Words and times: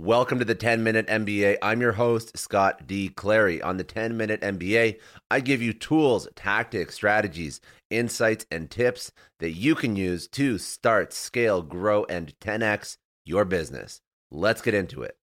Welcome 0.00 0.38
to 0.38 0.44
the 0.44 0.54
10 0.54 0.84
Minute 0.84 1.08
MBA. 1.08 1.56
I'm 1.60 1.80
your 1.80 1.90
host, 1.90 2.38
Scott 2.38 2.86
D. 2.86 3.08
Clary. 3.08 3.60
On 3.60 3.78
the 3.78 3.84
10 3.84 4.16
Minute 4.16 4.40
MBA, 4.42 5.00
I 5.28 5.40
give 5.40 5.60
you 5.60 5.72
tools, 5.72 6.28
tactics, 6.36 6.94
strategies, 6.94 7.60
insights, 7.90 8.46
and 8.48 8.70
tips 8.70 9.10
that 9.40 9.50
you 9.50 9.74
can 9.74 9.96
use 9.96 10.28
to 10.28 10.56
start, 10.56 11.12
scale, 11.12 11.62
grow, 11.62 12.04
and 12.04 12.32
10x 12.38 12.98
your 13.24 13.44
business. 13.44 14.00
Let's 14.30 14.62
get 14.62 14.72
into 14.72 15.02
it. 15.02 15.16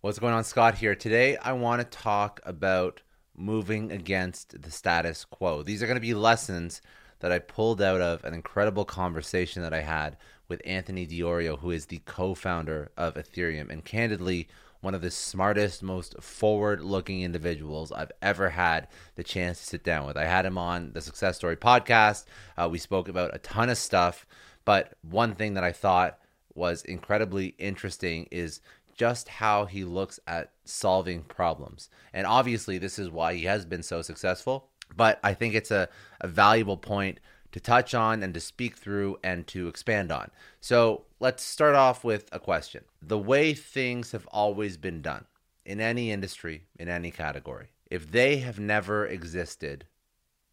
What's 0.00 0.20
going 0.20 0.32
on, 0.32 0.44
Scott 0.44 0.76
here? 0.76 0.94
Today, 0.94 1.36
I 1.38 1.52
want 1.52 1.82
to 1.82 1.98
talk 1.98 2.40
about 2.46 3.02
moving 3.36 3.90
against 3.90 4.62
the 4.62 4.70
status 4.70 5.24
quo. 5.24 5.64
These 5.64 5.82
are 5.82 5.86
going 5.86 5.96
to 5.96 6.00
be 6.00 6.14
lessons 6.14 6.80
that 7.18 7.32
I 7.32 7.40
pulled 7.40 7.82
out 7.82 8.00
of 8.00 8.22
an 8.22 8.32
incredible 8.32 8.84
conversation 8.84 9.62
that 9.62 9.74
I 9.74 9.80
had 9.80 10.16
with 10.48 10.62
Anthony 10.64 11.06
Di 11.06 11.20
Iorio, 11.20 11.58
who 11.58 11.70
is 11.70 11.86
the 11.86 12.02
co 12.04 12.34
founder 12.34 12.90
of 12.96 13.14
Ethereum, 13.14 13.70
and 13.70 13.84
candidly, 13.84 14.48
one 14.80 14.94
of 14.94 15.00
the 15.00 15.10
smartest, 15.10 15.82
most 15.82 16.22
forward 16.22 16.82
looking 16.82 17.22
individuals 17.22 17.90
I've 17.90 18.12
ever 18.20 18.50
had 18.50 18.88
the 19.16 19.24
chance 19.24 19.58
to 19.60 19.66
sit 19.66 19.82
down 19.82 20.06
with. 20.06 20.16
I 20.16 20.24
had 20.24 20.44
him 20.44 20.58
on 20.58 20.92
the 20.92 21.00
Success 21.00 21.36
Story 21.36 21.56
podcast. 21.56 22.26
Uh, 22.56 22.68
we 22.70 22.78
spoke 22.78 23.08
about 23.08 23.34
a 23.34 23.38
ton 23.38 23.70
of 23.70 23.78
stuff, 23.78 24.26
but 24.64 24.94
one 25.02 25.34
thing 25.34 25.54
that 25.54 25.64
I 25.64 25.72
thought 25.72 26.18
was 26.54 26.84
incredibly 26.84 27.54
interesting 27.58 28.28
is 28.30 28.60
just 28.94 29.28
how 29.28 29.64
he 29.64 29.84
looks 29.84 30.20
at 30.26 30.52
solving 30.64 31.22
problems. 31.22 31.88
And 32.12 32.26
obviously, 32.26 32.78
this 32.78 32.98
is 32.98 33.10
why 33.10 33.34
he 33.34 33.44
has 33.44 33.64
been 33.64 33.82
so 33.82 34.02
successful. 34.02 34.68
But 34.96 35.18
I 35.24 35.34
think 35.34 35.54
it's 35.54 35.70
a, 35.70 35.88
a 36.20 36.28
valuable 36.28 36.76
point 36.76 37.18
to 37.54 37.60
touch 37.60 37.94
on 37.94 38.24
and 38.24 38.34
to 38.34 38.40
speak 38.40 38.76
through 38.76 39.16
and 39.22 39.46
to 39.46 39.68
expand 39.68 40.10
on. 40.10 40.28
So 40.60 41.04
let's 41.20 41.44
start 41.44 41.76
off 41.76 42.02
with 42.02 42.28
a 42.32 42.40
question. 42.40 42.82
The 43.00 43.16
way 43.16 43.54
things 43.54 44.10
have 44.10 44.26
always 44.32 44.76
been 44.76 45.00
done 45.00 45.26
in 45.64 45.80
any 45.80 46.10
industry, 46.10 46.64
in 46.80 46.88
any 46.88 47.12
category, 47.12 47.68
if 47.88 48.10
they 48.10 48.38
have 48.38 48.58
never 48.58 49.06
existed, 49.06 49.84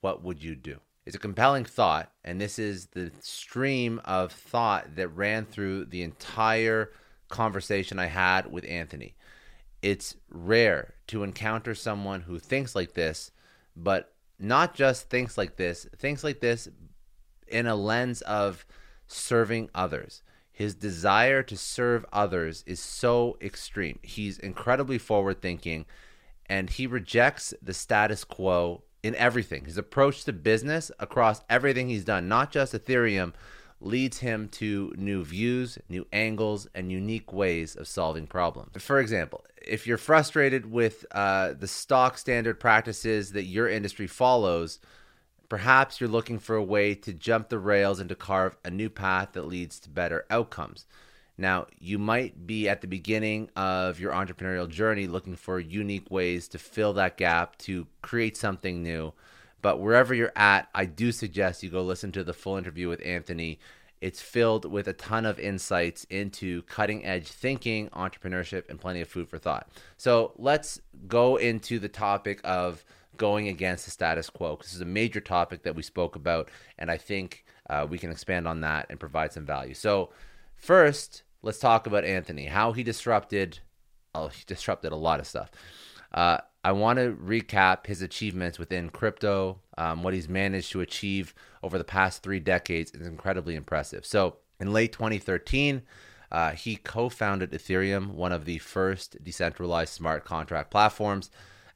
what 0.01 0.23
would 0.23 0.43
you 0.43 0.55
do? 0.55 0.77
It's 1.03 1.15
a 1.15 1.19
compelling 1.19 1.65
thought, 1.65 2.11
and 2.23 2.39
this 2.39 2.59
is 2.59 2.85
the 2.91 3.11
stream 3.19 3.99
of 4.05 4.31
thought 4.31 4.95
that 4.95 5.07
ran 5.07 5.45
through 5.45 5.85
the 5.85 6.03
entire 6.03 6.91
conversation 7.29 7.97
I 7.97 8.05
had 8.05 8.51
with 8.51 8.63
Anthony. 8.65 9.15
It's 9.81 10.17
rare 10.29 10.93
to 11.07 11.23
encounter 11.23 11.73
someone 11.73 12.21
who 12.21 12.37
thinks 12.37 12.75
like 12.75 12.93
this, 12.93 13.31
but 13.75 14.13
not 14.37 14.75
just 14.75 15.09
thinks 15.09 15.35
like 15.35 15.55
this, 15.55 15.87
thinks 15.97 16.23
like 16.23 16.41
this 16.41 16.69
in 17.51 17.67
a 17.67 17.75
lens 17.75 18.21
of 18.21 18.65
serving 19.07 19.69
others. 19.75 20.23
His 20.51 20.75
desire 20.75 21.43
to 21.43 21.57
serve 21.57 22.05
others 22.13 22.63
is 22.67 22.79
so 22.79 23.37
extreme. 23.41 23.99
He's 24.03 24.37
incredibly 24.37 24.97
forward 24.97 25.41
thinking 25.41 25.85
and 26.51 26.69
he 26.69 26.85
rejects 26.85 27.53
the 27.61 27.73
status 27.73 28.23
quo 28.23 28.83
in 29.03 29.15
everything. 29.15 29.65
His 29.65 29.77
approach 29.77 30.25
to 30.25 30.33
business 30.33 30.91
across 30.99 31.41
everything 31.49 31.87
he's 31.87 32.03
done, 32.03 32.27
not 32.27 32.51
just 32.51 32.73
Ethereum, 32.73 33.33
leads 33.79 34.19
him 34.19 34.47
to 34.49 34.93
new 34.97 35.23
views, 35.23 35.77
new 35.89 36.05
angles, 36.13 36.67
and 36.75 36.91
unique 36.91 37.33
ways 37.33 37.75
of 37.75 37.87
solving 37.87 38.27
problems. 38.27 38.71
For 38.77 38.99
example, 38.99 39.45
if 39.65 39.87
you're 39.87 39.97
frustrated 39.97 40.71
with 40.71 41.05
uh, 41.11 41.53
the 41.53 41.67
stock 41.67 42.17
standard 42.17 42.59
practices 42.59 43.31
that 43.31 43.45
your 43.45 43.67
industry 43.67 44.07
follows, 44.07 44.79
Perhaps 45.51 45.99
you're 45.99 46.09
looking 46.09 46.39
for 46.39 46.55
a 46.55 46.63
way 46.63 46.95
to 46.95 47.11
jump 47.11 47.49
the 47.49 47.59
rails 47.59 47.99
and 47.99 48.07
to 48.07 48.15
carve 48.15 48.55
a 48.63 48.71
new 48.71 48.89
path 48.89 49.33
that 49.33 49.49
leads 49.49 49.81
to 49.81 49.89
better 49.89 50.25
outcomes. 50.29 50.85
Now, 51.37 51.67
you 51.77 51.99
might 51.99 52.47
be 52.47 52.69
at 52.69 52.79
the 52.79 52.87
beginning 52.87 53.49
of 53.57 53.99
your 53.99 54.13
entrepreneurial 54.13 54.69
journey 54.69 55.07
looking 55.07 55.35
for 55.35 55.59
unique 55.59 56.09
ways 56.09 56.47
to 56.47 56.57
fill 56.57 56.93
that 56.93 57.17
gap, 57.17 57.57
to 57.57 57.85
create 58.01 58.37
something 58.37 58.81
new. 58.81 59.11
But 59.61 59.81
wherever 59.81 60.13
you're 60.13 60.31
at, 60.37 60.69
I 60.73 60.85
do 60.85 61.11
suggest 61.11 61.63
you 61.63 61.69
go 61.69 61.81
listen 61.81 62.13
to 62.13 62.23
the 62.23 62.31
full 62.31 62.55
interview 62.55 62.87
with 62.87 63.05
Anthony. 63.05 63.59
It's 63.99 64.21
filled 64.21 64.63
with 64.63 64.87
a 64.87 64.93
ton 64.93 65.25
of 65.25 65.37
insights 65.37 66.05
into 66.05 66.61
cutting 66.61 67.03
edge 67.03 67.27
thinking, 67.27 67.89
entrepreneurship, 67.89 68.69
and 68.69 68.79
plenty 68.79 69.01
of 69.01 69.09
food 69.09 69.27
for 69.27 69.37
thought. 69.37 69.69
So 69.97 70.31
let's 70.37 70.79
go 71.09 71.35
into 71.35 71.77
the 71.77 71.89
topic 71.89 72.39
of 72.45 72.85
going 73.17 73.47
against 73.47 73.85
the 73.85 73.91
status 73.91 74.29
quo. 74.29 74.57
This 74.61 74.73
is 74.73 74.81
a 74.81 74.85
major 74.85 75.19
topic 75.19 75.63
that 75.63 75.75
we 75.75 75.83
spoke 75.83 76.15
about, 76.15 76.49
and 76.77 76.89
I 76.89 76.97
think 76.97 77.45
uh, 77.69 77.87
we 77.89 77.97
can 77.97 78.11
expand 78.11 78.47
on 78.47 78.61
that 78.61 78.87
and 78.89 78.99
provide 78.99 79.33
some 79.33 79.45
value. 79.45 79.73
So, 79.73 80.09
first, 80.55 81.23
let's 81.41 81.59
talk 81.59 81.87
about 81.87 82.05
Anthony, 82.05 82.45
how 82.45 82.71
he 82.71 82.83
disrupted. 82.83 83.59
Oh, 84.13 84.27
he 84.27 84.43
disrupted 84.45 84.91
a 84.91 84.97
lot 84.97 85.19
of 85.19 85.27
stuff. 85.27 85.51
Uh, 86.13 86.39
I 86.63 86.73
want 86.73 86.99
to 86.99 87.13
recap 87.13 87.87
his 87.87 88.01
achievements 88.01 88.59
within 88.59 88.89
crypto. 88.89 89.59
Um, 89.77 90.03
what 90.03 90.13
he's 90.13 90.29
managed 90.29 90.71
to 90.73 90.81
achieve 90.81 91.33
over 91.63 91.77
the 91.77 91.83
past 91.83 92.21
three 92.21 92.39
decades 92.39 92.91
is 92.91 93.07
incredibly 93.07 93.55
impressive. 93.55 94.05
So, 94.05 94.37
in 94.59 94.73
late 94.73 94.91
2013, 94.93 95.81
uh, 96.31 96.51
he 96.51 96.75
co 96.75 97.09
founded 97.09 97.51
Ethereum, 97.51 98.11
one 98.11 98.31
of 98.31 98.45
the 98.45 98.59
first 98.59 99.23
decentralized 99.23 99.93
smart 99.93 100.23
contract 100.23 100.71
platforms 100.71 101.29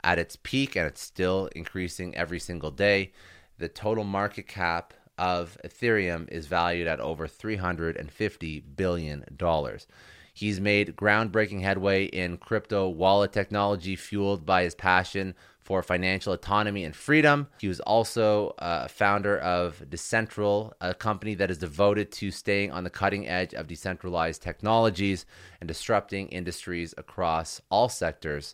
at 0.05 0.19
its 0.19 0.37
peak, 0.37 0.75
and 0.77 0.87
it's 0.87 1.01
still 1.01 1.49
increasing 1.55 2.15
every 2.15 2.39
single 2.39 2.71
day. 2.71 3.11
The 3.57 3.67
total 3.67 4.03
market 4.03 4.47
cap 4.47 4.93
of 5.17 5.57
Ethereum 5.65 6.31
is 6.31 6.45
valued 6.45 6.87
at 6.87 6.99
over 6.99 7.27
$350 7.27 8.63
billion. 8.75 9.25
He's 10.33 10.61
made 10.61 10.95
groundbreaking 10.95 11.61
headway 11.61 12.05
in 12.05 12.37
crypto 12.37 12.87
wallet 12.87 13.33
technology 13.33 13.95
fueled 13.95 14.45
by 14.45 14.63
his 14.63 14.75
passion 14.75 15.33
for 15.61 15.81
financial 15.81 16.33
autonomy 16.33 16.83
and 16.83 16.95
freedom. 16.95 17.47
He 17.59 17.67
was 17.67 17.79
also 17.79 18.49
uh, 18.59 18.83
a 18.85 18.89
founder 18.89 19.39
of 19.39 19.81
Decentral, 19.89 20.73
a 20.79 20.93
company 20.93 21.33
that 21.35 21.49
is 21.49 21.57
devoted 21.57 22.11
to 22.11 22.29
staying 22.29 22.71
on 22.71 22.83
the 22.83 22.91
cutting 22.91 23.27
edge 23.27 23.55
of 23.55 23.65
decentralized 23.65 24.43
technologies 24.43 25.25
and 25.59 25.67
disrupting 25.67 26.27
industries 26.27 26.93
across 26.97 27.61
all 27.71 27.89
sectors. 27.89 28.53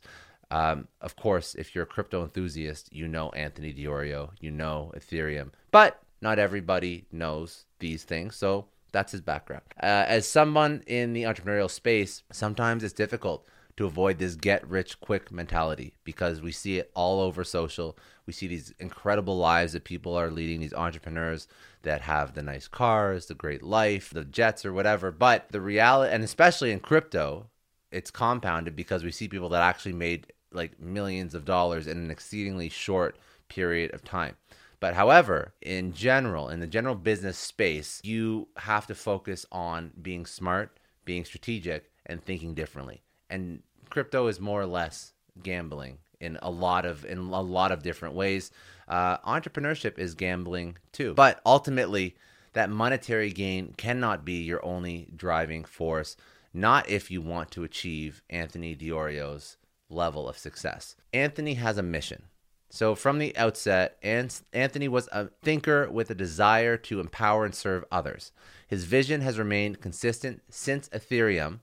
Um, 0.51 0.89
of 0.99 1.15
course, 1.15 1.55
if 1.55 1.73
you're 1.73 1.85
a 1.85 1.87
crypto 1.87 2.23
enthusiast, 2.23 2.89
you 2.91 3.07
know 3.07 3.29
Anthony 3.29 3.71
Di 3.71 3.85
Iorio, 3.85 4.31
you 4.41 4.51
know 4.51 4.91
Ethereum, 4.95 5.51
but 5.71 6.03
not 6.21 6.39
everybody 6.39 7.05
knows 7.11 7.65
these 7.79 8.03
things. 8.03 8.35
So 8.35 8.65
that's 8.91 9.13
his 9.13 9.21
background. 9.21 9.63
Uh, 9.81 10.05
as 10.07 10.27
someone 10.27 10.83
in 10.85 11.13
the 11.13 11.23
entrepreneurial 11.23 11.71
space, 11.71 12.23
sometimes 12.31 12.83
it's 12.83 12.93
difficult 12.93 13.47
to 13.77 13.85
avoid 13.85 14.19
this 14.19 14.35
get 14.35 14.67
rich 14.67 14.99
quick 14.99 15.31
mentality 15.31 15.93
because 16.03 16.41
we 16.41 16.51
see 16.51 16.77
it 16.77 16.91
all 16.93 17.21
over 17.21 17.45
social. 17.45 17.97
We 18.25 18.33
see 18.33 18.47
these 18.47 18.73
incredible 18.77 19.37
lives 19.37 19.71
that 19.71 19.85
people 19.85 20.15
are 20.15 20.29
leading, 20.29 20.59
these 20.59 20.73
entrepreneurs 20.73 21.47
that 21.83 22.01
have 22.01 22.33
the 22.33 22.43
nice 22.43 22.67
cars, 22.67 23.27
the 23.27 23.33
great 23.33 23.63
life, 23.63 24.09
the 24.09 24.25
jets, 24.25 24.65
or 24.65 24.73
whatever. 24.73 25.11
But 25.11 25.47
the 25.51 25.61
reality, 25.61 26.13
and 26.13 26.25
especially 26.25 26.71
in 26.71 26.81
crypto, 26.81 27.47
it's 27.89 28.11
compounded 28.11 28.75
because 28.75 29.03
we 29.03 29.11
see 29.11 29.29
people 29.29 29.49
that 29.49 29.63
actually 29.63 29.93
made 29.93 30.27
like 30.51 30.79
millions 30.79 31.35
of 31.35 31.45
dollars 31.45 31.87
in 31.87 31.97
an 31.97 32.11
exceedingly 32.11 32.69
short 32.69 33.17
period 33.49 33.93
of 33.93 34.03
time. 34.03 34.35
But 34.79 34.95
however, 34.95 35.53
in 35.61 35.93
general, 35.93 36.49
in 36.49 36.59
the 36.59 36.67
general 36.67 36.95
business 36.95 37.37
space, 37.37 38.01
you 38.03 38.47
have 38.57 38.87
to 38.87 38.95
focus 38.95 39.45
on 39.51 39.91
being 40.01 40.25
smart, 40.25 40.79
being 41.05 41.23
strategic, 41.23 41.91
and 42.07 42.23
thinking 42.23 42.55
differently. 42.55 43.03
And 43.29 43.61
crypto 43.89 44.27
is 44.27 44.39
more 44.39 44.59
or 44.59 44.65
less 44.65 45.13
gambling 45.43 45.99
in 46.19 46.37
a 46.41 46.49
lot 46.49 46.85
of 46.85 47.05
in 47.05 47.17
a 47.19 47.41
lot 47.41 47.71
of 47.71 47.83
different 47.83 48.15
ways. 48.15 48.51
Uh, 48.87 49.17
entrepreneurship 49.19 49.99
is 49.99 50.15
gambling 50.15 50.77
too, 50.91 51.13
but 51.13 51.41
ultimately, 51.45 52.15
that 52.53 52.69
monetary 52.69 53.31
gain 53.31 53.73
cannot 53.77 54.25
be 54.25 54.41
your 54.41 54.63
only 54.65 55.09
driving 55.15 55.63
force. 55.63 56.17
Not 56.53 56.89
if 56.89 57.09
you 57.09 57.21
want 57.21 57.51
to 57.51 57.63
achieve 57.63 58.23
Anthony 58.29 58.75
Di 58.75 58.89
Iorio's 58.89 59.57
level 59.91 60.27
of 60.27 60.37
success. 60.37 60.95
Anthony 61.13 61.55
has 61.55 61.77
a 61.77 61.83
mission. 61.83 62.23
So, 62.69 62.95
from 62.95 63.19
the 63.19 63.35
outset, 63.35 63.97
Anthony 64.01 64.87
was 64.87 65.09
a 65.11 65.27
thinker 65.43 65.89
with 65.91 66.09
a 66.09 66.15
desire 66.15 66.77
to 66.77 67.01
empower 67.01 67.43
and 67.43 67.53
serve 67.53 67.83
others. 67.91 68.31
His 68.65 68.85
vision 68.85 69.19
has 69.21 69.37
remained 69.37 69.81
consistent 69.81 70.41
since 70.49 70.87
Ethereum, 70.89 71.59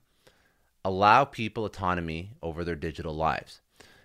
allow 0.84 1.24
people 1.24 1.64
autonomy 1.64 2.32
over 2.42 2.62
their 2.62 2.76
digital 2.76 3.14
lives. 3.14 3.62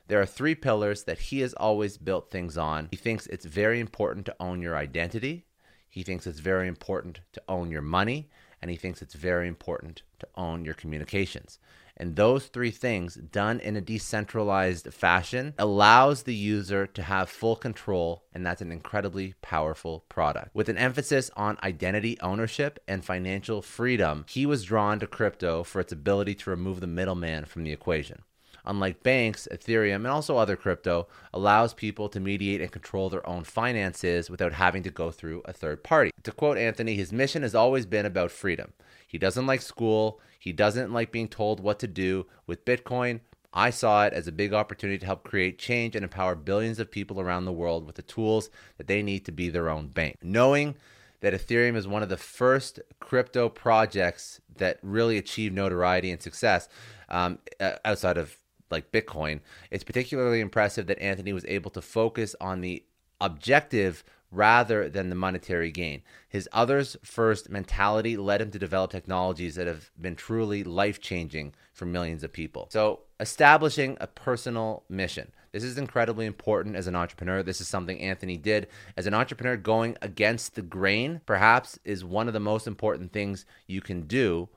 There 0.08 0.22
are 0.22 0.26
three 0.26 0.56
pillars 0.56 1.04
that 1.04 1.20
he 1.20 1.40
has 1.42 1.54
always 1.54 1.98
built 1.98 2.30
things 2.30 2.58
on. 2.58 2.90
He 2.92 2.98
thinks 2.98 3.28
it's 3.28 3.46
very 3.46 3.80
important 3.80 4.26
to 4.28 4.36
own 4.40 4.62
your 4.62 4.78
identity. 4.78 5.46
He 5.90 6.04
thinks 6.04 6.28
it's 6.28 6.40
very 6.40 6.68
important 6.68 7.22
to 7.34 7.42
own 7.48 7.72
your 7.72 7.82
money. 7.82 8.30
And 8.62 8.70
he 8.72 8.78
thinks 8.78 9.02
it's 9.02 9.14
very 9.14 9.48
important 9.48 10.04
to 10.20 10.28
own 10.36 10.66
your 10.66 10.74
communications. 10.74 11.60
And 11.96 12.16
those 12.16 12.48
three 12.48 12.72
things, 12.72 13.16
done 13.16 13.60
in 13.60 13.76
a 13.76 13.82
decentralized 13.82 14.94
fashion, 14.94 15.54
allows 15.58 16.24
the 16.24 16.34
user 16.34 16.88
to 16.88 17.04
have 17.04 17.30
full 17.30 17.56
control. 17.56 18.24
And 18.34 18.46
that's 18.46 18.62
an 18.62 18.72
incredibly 18.72 19.36
powerful 19.42 20.06
product. 20.10 20.50
With 20.54 20.70
an 20.70 20.78
emphasis 20.78 21.30
on 21.36 21.58
identity 21.64 22.20
ownership 22.20 22.80
and 22.88 23.06
financial 23.06 23.62
freedom, 23.62 24.26
he 24.28 24.46
was 24.46 24.64
drawn 24.64 25.00
to 25.00 25.08
crypto 25.08 25.64
for 25.64 25.80
its 25.80 25.94
ability 25.94 26.36
to 26.36 26.50
remove 26.50 26.80
the 26.80 26.88
middleman 26.88 27.46
from 27.46 27.64
the 27.64 27.72
equation 27.72 28.24
unlike 28.66 29.04
banks, 29.04 29.48
Ethereum, 29.52 29.96
and 29.96 30.08
also 30.08 30.38
other 30.38 30.56
crypto, 30.56 31.08
allows 31.34 31.74
people 31.74 32.10
to 32.10 32.20
mediate 32.20 32.62
and 32.62 32.72
control 32.72 33.10
their 33.10 33.28
own 33.28 33.44
finances 33.44 34.30
without 34.30 34.54
having 34.54 34.84
to 34.84 34.90
go 34.90 35.12
through 35.12 35.42
a 35.46 35.54
third 35.54 35.84
party. 35.84 36.12
To 36.24 36.32
quote 36.32 36.58
Anthony, 36.58 36.96
his 36.96 37.12
mission 37.12 37.42
has 37.42 37.56
always 37.56 37.86
been 37.86 38.06
about 38.06 38.32
freedom. 38.32 38.74
He 39.08 39.18
doesn't 39.18 39.46
like 39.46 39.62
school, 39.62 40.20
he 40.40 40.52
doesn't 40.52 40.92
like 40.92 41.12
being 41.12 41.28
told 41.28 41.60
what 41.60 41.80
to 41.80 41.88
do. 41.88 42.26
With 42.48 42.66
Bitcoin, 42.66 43.22
I 43.54 43.70
saw 43.70 44.06
it 44.06 44.14
as 44.14 44.28
a 44.28 44.32
big 44.32 44.54
opportunity 44.54 44.98
to 44.98 45.06
help 45.06 45.24
create 45.24 45.60
change 45.60 45.96
and 45.96 46.04
empower 46.04 46.36
billions 46.36 46.80
of 46.80 46.90
people 46.90 47.22
around 47.22 47.46
the 47.46 47.52
world 47.52 47.86
with 47.86 47.96
the 47.96 48.02
tools 48.02 48.50
that 48.78 48.88
they 48.88 49.04
need 49.04 49.26
to 49.26 49.32
be 49.32 49.50
their 49.50 49.70
own 49.70 49.88
bank. 49.88 50.18
Knowing 50.24 50.76
that 51.22 51.34
Ethereum 51.34 51.76
is 51.76 51.88
one 51.88 52.04
of 52.04 52.10
the 52.10 52.18
first 52.18 52.82
crypto 53.00 53.48
projects 53.48 54.42
that 54.58 54.80
really 54.82 55.18
achieved 55.18 55.56
notoriety 55.56 56.12
and 56.12 56.22
success 56.22 56.68
um, 57.08 57.40
outside 57.86 58.18
of 58.18 58.38
like 58.74 58.92
Bitcoin, 58.92 59.40
it's 59.72 59.86
particularly 59.86 60.42
impressive 60.42 60.88
that 60.88 61.00
Anthony 61.00 61.32
was 61.32 61.46
able 61.46 61.72
to 61.72 61.82
focus 61.82 62.36
on 62.42 62.60
the 62.60 62.84
objective 63.22 64.04
rather 64.34 64.90
than 64.90 65.10
the 65.10 65.16
monetary 65.16 65.72
gain. 65.72 66.02
His 66.28 66.50
others 66.52 66.98
first 67.04 67.50
mentality 67.50 68.18
led 68.18 68.42
him 68.42 68.52
to 68.52 68.60
develop 68.60 68.92
technologies 68.92 69.56
that 69.56 69.68
have 69.68 69.92
been 70.00 70.16
truly 70.16 70.64
life 70.64 71.00
changing 71.00 71.54
for 71.72 71.86
millions 71.86 72.24
of 72.24 72.34
people. 72.34 72.68
So, 72.72 73.02
establishing 73.20 73.98
a 74.02 74.08
personal 74.08 74.84
mission. 74.90 75.32
This 75.52 75.64
is 75.64 75.78
incredibly 75.78 76.26
important 76.26 76.76
as 76.76 76.88
an 76.88 76.96
entrepreneur. 76.96 77.44
This 77.44 77.62
is 77.62 77.68
something 77.68 78.00
Anthony 78.00 78.38
did. 78.38 78.68
As 78.98 79.06
an 79.06 79.14
entrepreneur, 79.14 79.56
going 79.56 79.96
against 80.02 80.56
the 80.56 80.64
grain 80.64 81.22
perhaps 81.28 81.78
is 81.86 82.04
one 82.04 82.28
of 82.28 82.34
the 82.34 82.40
most 82.40 82.66
important 82.66 83.14
things 83.14 83.46
you 83.68 83.80
can 83.80 84.02
do 84.02 84.50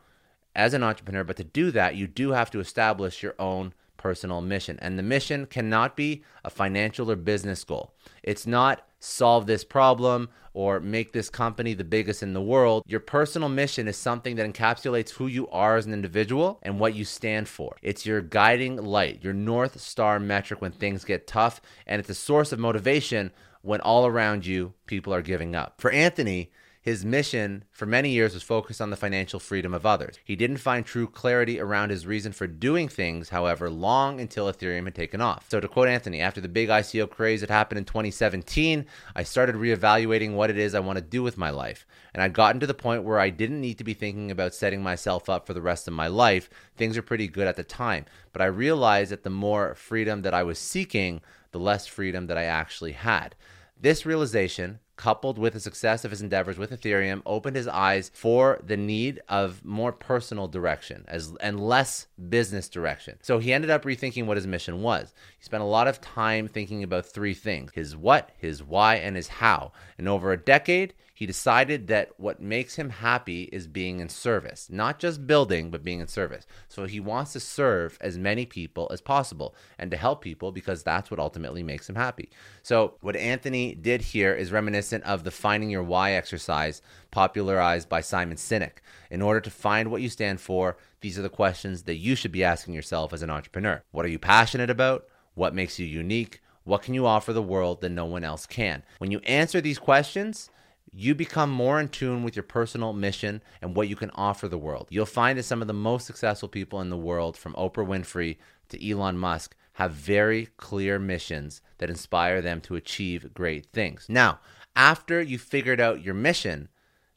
as 0.54 0.72
an 0.72 0.82
entrepreneur. 0.82 1.22
But 1.22 1.36
to 1.36 1.44
do 1.44 1.70
that, 1.72 1.96
you 1.96 2.06
do 2.06 2.30
have 2.30 2.50
to 2.52 2.60
establish 2.60 3.22
your 3.22 3.34
own 3.38 3.74
personal 4.06 4.40
mission. 4.40 4.78
And 4.80 4.96
the 4.96 5.02
mission 5.02 5.46
cannot 5.46 5.96
be 5.96 6.22
a 6.44 6.48
financial 6.48 7.10
or 7.10 7.16
business 7.16 7.64
goal. 7.64 7.92
It's 8.22 8.46
not 8.46 8.86
solve 9.00 9.46
this 9.46 9.64
problem 9.64 10.28
or 10.54 10.78
make 10.78 11.12
this 11.12 11.28
company 11.28 11.74
the 11.74 11.82
biggest 11.82 12.22
in 12.22 12.32
the 12.32 12.40
world. 12.40 12.84
Your 12.86 13.00
personal 13.00 13.48
mission 13.48 13.88
is 13.88 13.96
something 13.96 14.36
that 14.36 14.48
encapsulates 14.48 15.10
who 15.10 15.26
you 15.26 15.48
are 15.48 15.76
as 15.76 15.86
an 15.86 15.92
individual 15.92 16.60
and 16.62 16.78
what 16.78 16.94
you 16.94 17.04
stand 17.04 17.48
for. 17.48 17.76
It's 17.82 18.06
your 18.06 18.20
guiding 18.20 18.76
light, 18.76 19.24
your 19.24 19.34
North 19.34 19.80
Star 19.80 20.20
metric 20.20 20.62
when 20.62 20.70
things 20.70 21.04
get 21.04 21.26
tough, 21.26 21.60
and 21.84 21.98
it's 21.98 22.08
a 22.08 22.14
source 22.14 22.52
of 22.52 22.60
motivation 22.60 23.32
when 23.62 23.80
all 23.80 24.06
around 24.06 24.46
you 24.46 24.72
people 24.86 25.12
are 25.12 25.20
giving 25.20 25.56
up. 25.56 25.80
For 25.80 25.90
Anthony, 25.90 26.52
his 26.86 27.04
mission 27.04 27.64
for 27.72 27.84
many 27.84 28.10
years 28.10 28.32
was 28.32 28.44
focused 28.44 28.80
on 28.80 28.90
the 28.90 28.96
financial 28.96 29.40
freedom 29.40 29.74
of 29.74 29.84
others. 29.84 30.20
He 30.24 30.36
didn't 30.36 30.58
find 30.58 30.86
true 30.86 31.08
clarity 31.08 31.58
around 31.58 31.90
his 31.90 32.06
reason 32.06 32.30
for 32.30 32.46
doing 32.46 32.86
things, 32.86 33.30
however, 33.30 33.68
long 33.68 34.20
until 34.20 34.46
Ethereum 34.46 34.84
had 34.84 34.94
taken 34.94 35.20
off. 35.20 35.46
So, 35.48 35.58
to 35.58 35.66
quote 35.66 35.88
Anthony, 35.88 36.20
after 36.20 36.40
the 36.40 36.46
big 36.46 36.68
ICO 36.68 37.10
craze 37.10 37.40
that 37.40 37.50
happened 37.50 37.78
in 37.78 37.86
2017, 37.86 38.86
I 39.16 39.24
started 39.24 39.56
reevaluating 39.56 40.34
what 40.34 40.48
it 40.48 40.58
is 40.58 40.76
I 40.76 40.78
want 40.78 40.96
to 40.96 41.04
do 41.04 41.24
with 41.24 41.36
my 41.36 41.50
life. 41.50 41.88
And 42.14 42.22
I'd 42.22 42.32
gotten 42.32 42.60
to 42.60 42.68
the 42.68 42.72
point 42.72 43.02
where 43.02 43.18
I 43.18 43.30
didn't 43.30 43.60
need 43.60 43.78
to 43.78 43.84
be 43.84 43.92
thinking 43.92 44.30
about 44.30 44.54
setting 44.54 44.80
myself 44.80 45.28
up 45.28 45.44
for 45.44 45.54
the 45.54 45.60
rest 45.60 45.88
of 45.88 45.94
my 45.94 46.06
life. 46.06 46.48
Things 46.76 46.94
were 46.94 47.02
pretty 47.02 47.26
good 47.26 47.48
at 47.48 47.56
the 47.56 47.64
time. 47.64 48.04
But 48.32 48.42
I 48.42 48.46
realized 48.46 49.10
that 49.10 49.24
the 49.24 49.30
more 49.30 49.74
freedom 49.74 50.22
that 50.22 50.34
I 50.34 50.44
was 50.44 50.60
seeking, 50.60 51.20
the 51.50 51.58
less 51.58 51.88
freedom 51.88 52.28
that 52.28 52.38
I 52.38 52.44
actually 52.44 52.92
had. 52.92 53.34
This 53.78 54.06
realization 54.06 54.80
coupled 54.96 55.38
with 55.38 55.52
the 55.52 55.60
success 55.60 56.04
of 56.04 56.10
his 56.10 56.22
endeavors 56.22 56.56
with 56.56 56.70
Ethereum, 56.70 57.20
opened 57.26 57.54
his 57.54 57.68
eyes 57.68 58.10
for 58.14 58.58
the 58.64 58.76
need 58.76 59.20
of 59.28 59.64
more 59.64 59.92
personal 59.92 60.48
direction 60.48 61.04
as 61.06 61.34
and 61.40 61.60
less 61.60 62.06
business 62.30 62.68
direction. 62.68 63.18
So 63.20 63.38
he 63.38 63.52
ended 63.52 63.70
up 63.70 63.84
rethinking 63.84 64.26
what 64.26 64.38
his 64.38 64.46
mission 64.46 64.82
was. 64.82 65.12
He 65.38 65.44
spent 65.44 65.62
a 65.62 65.66
lot 65.66 65.88
of 65.88 66.00
time 66.00 66.48
thinking 66.48 66.82
about 66.82 67.06
three 67.06 67.34
things: 67.34 67.72
his 67.74 67.94
what, 67.94 68.30
his 68.38 68.62
why, 68.62 68.96
and 68.96 69.16
his 69.16 69.28
how. 69.28 69.72
And 69.98 70.08
over 70.08 70.32
a 70.32 70.38
decade, 70.38 70.94
he 71.16 71.24
decided 71.24 71.86
that 71.86 72.10
what 72.18 72.42
makes 72.42 72.74
him 72.74 72.90
happy 72.90 73.44
is 73.44 73.66
being 73.66 74.00
in 74.00 74.08
service, 74.10 74.68
not 74.70 74.98
just 74.98 75.26
building, 75.26 75.70
but 75.70 75.82
being 75.82 76.00
in 76.00 76.08
service. 76.08 76.46
So 76.68 76.84
he 76.84 77.00
wants 77.00 77.32
to 77.32 77.40
serve 77.40 77.96
as 78.02 78.18
many 78.18 78.44
people 78.44 78.86
as 78.92 79.00
possible 79.00 79.54
and 79.78 79.90
to 79.90 79.96
help 79.96 80.20
people 80.20 80.52
because 80.52 80.82
that's 80.82 81.10
what 81.10 81.18
ultimately 81.18 81.62
makes 81.62 81.88
him 81.88 81.94
happy. 81.94 82.28
So, 82.62 82.98
what 83.00 83.16
Anthony 83.16 83.74
did 83.74 84.02
here 84.02 84.34
is 84.34 84.52
reminiscent 84.52 85.04
of 85.04 85.24
the 85.24 85.30
finding 85.30 85.70
your 85.70 85.82
why 85.82 86.12
exercise 86.12 86.82
popularized 87.10 87.88
by 87.88 88.02
Simon 88.02 88.36
Sinek. 88.36 88.82
In 89.10 89.22
order 89.22 89.40
to 89.40 89.50
find 89.50 89.90
what 89.90 90.02
you 90.02 90.10
stand 90.10 90.42
for, 90.42 90.76
these 91.00 91.18
are 91.18 91.22
the 91.22 91.30
questions 91.30 91.84
that 91.84 91.96
you 91.96 92.14
should 92.14 92.32
be 92.32 92.44
asking 92.44 92.74
yourself 92.74 93.14
as 93.14 93.22
an 93.22 93.30
entrepreneur. 93.30 93.82
What 93.90 94.04
are 94.04 94.10
you 94.10 94.18
passionate 94.18 94.68
about? 94.68 95.06
What 95.32 95.54
makes 95.54 95.78
you 95.78 95.86
unique? 95.86 96.42
What 96.64 96.82
can 96.82 96.92
you 96.92 97.06
offer 97.06 97.32
the 97.32 97.40
world 97.40 97.80
that 97.80 97.88
no 97.88 98.04
one 98.04 98.22
else 98.22 98.44
can? 98.44 98.82
When 98.98 99.10
you 99.10 99.20
answer 99.20 99.62
these 99.62 99.78
questions, 99.78 100.50
you 100.92 101.14
become 101.14 101.50
more 101.50 101.80
in 101.80 101.88
tune 101.88 102.22
with 102.22 102.36
your 102.36 102.42
personal 102.42 102.92
mission 102.92 103.42
and 103.60 103.74
what 103.74 103.88
you 103.88 103.96
can 103.96 104.10
offer 104.14 104.48
the 104.48 104.58
world. 104.58 104.86
You'll 104.90 105.06
find 105.06 105.38
that 105.38 105.44
some 105.44 105.60
of 105.60 105.68
the 105.68 105.74
most 105.74 106.06
successful 106.06 106.48
people 106.48 106.80
in 106.80 106.90
the 106.90 106.96
world, 106.96 107.36
from 107.36 107.54
Oprah 107.54 107.86
Winfrey 107.86 108.36
to 108.68 108.90
Elon 108.90 109.18
Musk, 109.18 109.56
have 109.74 109.92
very 109.92 110.48
clear 110.56 110.98
missions 110.98 111.60
that 111.78 111.90
inspire 111.90 112.40
them 112.40 112.60
to 112.62 112.76
achieve 112.76 113.34
great 113.34 113.66
things. 113.72 114.06
Now, 114.08 114.40
after 114.74 115.20
you 115.20 115.38
figured 115.38 115.80
out 115.80 116.02
your 116.02 116.14
mission, 116.14 116.68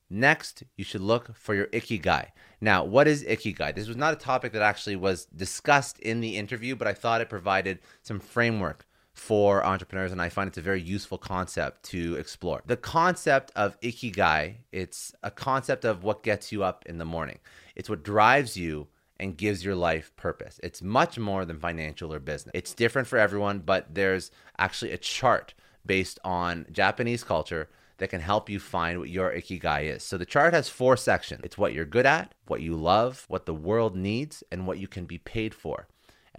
next 0.10 0.63
you 0.75 0.83
should 0.83 1.01
look 1.01 1.36
for 1.36 1.56
your 1.56 1.68
ikigai. 1.68 2.27
Now, 2.60 2.83
what 2.83 3.07
is 3.07 3.24
ikigai? 3.24 3.75
This 3.75 3.88
was 3.88 3.95
not 3.95 4.13
a 4.13 4.18
topic 4.18 4.51
that 4.54 4.62
actually 4.62 4.98
was 4.98 5.25
discussed 5.25 6.00
in 6.00 6.19
the 6.19 6.38
interview, 6.38 6.75
but 6.75 6.88
I 6.88 6.94
thought 6.94 7.21
it 7.21 7.30
provided 7.30 7.80
some 8.02 8.19
framework 8.19 8.85
for 9.19 9.64
entrepreneurs 9.66 10.11
and 10.11 10.21
I 10.21 10.30
find 10.30 10.47
it's 10.47 10.57
a 10.57 10.61
very 10.61 10.81
useful 10.81 11.18
concept 11.18 11.83
to 11.92 12.16
explore. 12.16 12.64
The 12.66 12.78
concept 12.78 13.52
of 13.56 13.80
ikigai, 13.81 14.56
it's 14.71 15.14
a 15.21 15.30
concept 15.30 15.83
of 15.83 16.04
what 16.04 16.23
gets 16.23 16.52
you 16.52 16.64
up 16.64 16.85
in 16.88 16.97
the 16.97 17.06
morning. 17.06 17.40
It's 17.76 17.90
what 17.90 18.02
drives 18.02 18.56
you 18.56 18.88
and 19.19 19.38
gives 19.38 19.64
your 19.64 19.76
life 19.76 20.16
purpose. 20.16 20.59
It's 20.64 20.81
much 20.81 21.19
more 21.19 21.44
than 21.44 21.59
financial 21.59 22.14
or 22.14 22.19
business. 22.19 22.52
It's 22.56 22.73
different 22.73 23.09
for 23.09 23.19
everyone, 23.19 23.59
but 23.59 23.94
there's 23.94 24.31
actually 24.57 24.92
a 24.94 24.97
chart 24.97 25.54
based 25.85 26.18
on 26.23 26.66
Japanese 26.71 27.23
culture 27.23 27.69
that 27.97 28.09
can 28.09 28.21
help 28.21 28.49
you 28.49 28.59
find 28.59 28.99
what 28.99 29.09
your 29.09 29.31
ikigai 29.31 29.94
is. 29.95 30.02
So 30.02 30.18
the 30.18 30.26
chart 30.26 30.54
has 30.54 30.69
four 30.69 30.95
sections. 30.95 31.42
It's 31.44 31.57
what 31.57 31.73
you're 31.73 31.85
good 31.85 32.06
at, 32.06 32.33
what 32.47 32.61
you 32.61 32.76
love, 32.76 33.26
what 33.28 33.45
the 33.45 33.54
world 33.54 33.97
needs, 33.97 34.44
and 34.49 34.66
what 34.66 34.80
you 34.80 34.88
can 34.88 35.06
be 35.06 35.18
paid 35.18 35.54
for. 35.54 35.88